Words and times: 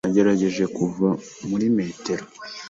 Nagerageje 0.07 0.63
kuva 0.77 1.07
muri 1.49 1.65
metero. 1.77 2.23